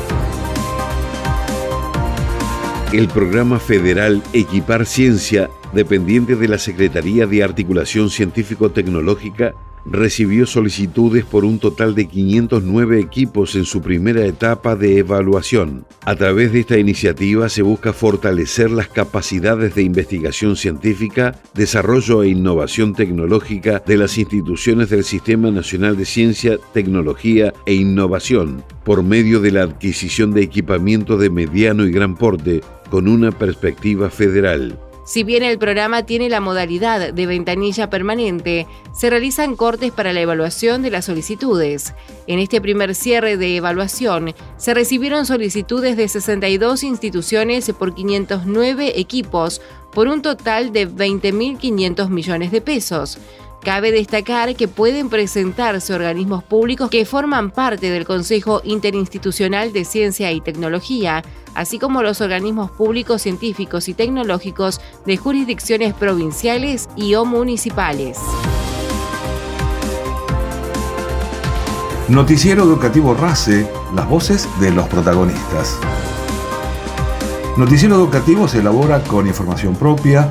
El 2.92 3.09
programa 3.09 3.59
federal 3.59 4.22
Equipar 4.33 4.87
Ciencia, 4.87 5.51
dependiente 5.77 6.35
de 6.35 6.49
la 6.49 6.59
Secretaría 6.59 7.27
de 7.27 7.45
Articulación 7.45 8.11
Científico-Tecnológica, 8.11 9.55
recibió 9.89 10.47
solicitudes 10.47 11.25
por 11.25 11.45
un 11.45 11.59
total 11.59 11.95
de 11.95 12.09
509 12.09 13.01
equipos 13.01 13.55
en 13.55 13.65
su 13.65 13.81
primera 13.81 14.25
etapa 14.25 14.75
de 14.75 14.99
evaluación. 14.99 15.87
A 16.05 16.17
través 16.17 16.53
de 16.53 16.61
esta 16.61 16.79
iniciativa 16.79 17.49
se 17.49 17.62
busca 17.62 17.93
fortalecer 17.93 18.71
las 18.71 18.89
capacidades 18.89 19.75
de 19.75 19.83
investigación 19.83 20.57
científica, 20.57 21.41
desarrollo 21.55 22.23
e 22.23 22.29
innovación 22.29 22.95
tecnológica 22.95 23.83
de 23.87 23.97
las 23.97 24.19
instituciones 24.19 24.91
del 24.91 25.05
Sistema 25.05 25.51
Nacional 25.51 25.97
de 25.97 26.05
Ciencia, 26.05 26.59
Tecnología 26.73 27.53
e 27.65 27.75
Innovación 27.75 28.65
por 28.85 29.03
medio 29.03 29.41
de 29.41 29.51
la 29.51 29.62
adquisición 29.62 30.33
de 30.33 30.43
equipamiento 30.43 31.17
de 31.17 31.31
mediano 31.31 31.87
y 31.87 31.91
gran 31.91 32.17
porte 32.17 32.61
con 32.89 33.09
una 33.09 33.33
perspectiva 33.33 34.11
federal. 34.11 34.79
Si 35.07 35.23
bien 35.23 35.45
el 35.45 35.57
programa 35.57 36.03
tiene 36.03 36.29
la 36.29 36.40
modalidad 36.40 37.12
de 37.12 37.27
ventanilla 37.27 37.88
permanente, 37.88 38.66
se 38.92 39.09
realizan 39.09 39.55
cortes 39.55 39.92
para 39.92 40.12
la 40.12 40.21
evaluación 40.21 40.83
de 40.83 40.90
las 40.90 41.05
solicitudes. 41.05 41.95
En 42.27 42.40
este 42.40 42.61
primer 42.61 42.92
cierre 42.97 43.37
de 43.37 43.55
evaluación, 43.55 44.35
se 44.57 44.75
recibieron 44.75 45.25
solicitudes 45.25 45.97
de 45.97 46.09
62 46.09 46.83
instituciones 46.83 47.71
por 47.79 47.95
509 47.95 48.99
equipos, 48.99 49.62
por 49.92 50.09
un 50.09 50.23
total 50.23 50.73
de 50.73 50.88
20.500 50.88 52.09
millones 52.09 52.51
de 52.51 52.61
pesos. 52.61 53.19
Cabe 53.66 53.90
destacar 53.90 54.55
que 54.55 54.68
pueden 54.68 55.09
presentarse 55.09 55.92
organismos 55.92 56.44
públicos 56.44 56.88
que 56.88 57.05
forman 57.05 57.50
parte 57.50 57.90
del 57.90 58.05
Consejo 58.05 58.61
Interinstitucional 58.62 59.72
de 59.72 59.85
Ciencia 59.85 60.31
y 60.31 60.40
Tecnología, 60.40 61.24
así 61.52 61.81
como 61.81 62.00
los 62.00 62.20
organismos 62.20 62.70
públicos 62.70 63.22
científicos 63.22 63.88
y 63.88 63.94
tecnológicos 63.94 64.81
de 65.05 65.16
jurisdicciones 65.16 65.94
provinciales 65.94 66.88
y 66.94 67.16
o 67.16 67.24
municipales. 67.24 68.20
Noticiero 72.09 72.62
Educativo 72.62 73.14
RACE, 73.14 73.68
las 73.96 74.09
voces 74.09 74.48
de 74.61 74.70
los 74.70 74.87
protagonistas. 74.87 75.76
Noticiero 77.57 77.96
Educativo 77.96 78.46
se 78.46 78.61
elabora 78.61 79.02
con 79.02 79.26
información 79.26 79.74
propia, 79.74 80.31